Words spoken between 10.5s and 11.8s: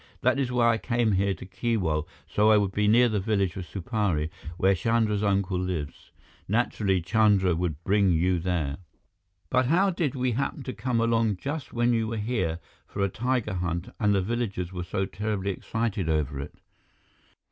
to come along just